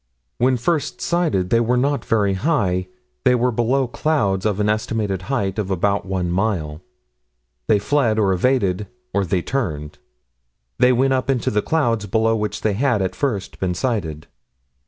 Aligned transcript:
When 0.39 0.57
first 0.57 0.99
sighted, 0.99 1.51
they 1.51 1.59
were 1.59 1.77
not 1.77 2.03
very 2.03 2.33
high. 2.33 2.87
They 3.23 3.35
were 3.35 3.51
below 3.51 3.85
clouds 3.87 4.47
of 4.47 4.59
an 4.59 4.67
estimated 4.67 5.21
height 5.29 5.59
of 5.59 5.69
about 5.69 6.07
one 6.07 6.31
mile. 6.31 6.81
They 7.67 7.77
fled, 7.77 8.17
or 8.17 8.35
they 8.35 8.55
evaded, 8.55 8.87
or 9.13 9.23
they 9.25 9.43
turned. 9.43 9.99
They 10.79 10.91
went 10.91 11.13
up 11.13 11.29
into 11.29 11.51
the 11.51 11.61
clouds 11.61 12.07
below 12.07 12.35
which 12.35 12.61
they 12.61 12.73
had, 12.73 12.99
at 13.03 13.15
first, 13.15 13.59
been 13.59 13.75
sighted. 13.75 14.25